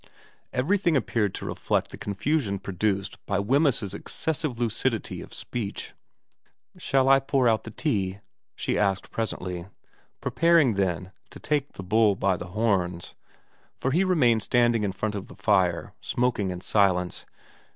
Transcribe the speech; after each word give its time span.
Everything 0.51 0.97
appeared 0.97 1.31
to 1.35 1.45
reflect 1.45 1.91
the 1.91 1.95
confusion 1.99 2.57
produced 2.57 3.23
by 3.27 3.37
Wemyss's 3.37 3.93
excessive 3.93 4.57
lucidity 4.57 5.21
of 5.21 5.31
speech. 5.31 5.93
* 6.33 6.77
Shall 6.79 7.07
I 7.07 7.19
pour 7.19 7.47
out 7.47 7.65
the 7.65 7.69
tea?' 7.69 8.17
she 8.55 8.79
asked 8.79 9.11
presently, 9.11 9.67
preparing, 10.19 10.73
then, 10.73 11.11
to 11.29 11.39
take 11.39 11.73
the 11.73 11.83
bull 11.83 12.15
by 12.15 12.35
the 12.35 12.47
horns; 12.57 13.13
for 13.79 13.91
he 13.91 14.03
remained 14.03 14.41
standing 14.41 14.83
in 14.83 14.91
front 14.91 15.13
of 15.13 15.27
the 15.27 15.35
fire 15.35 15.93
smoking 16.01 16.49
in 16.49 16.61
silence. 16.61 17.27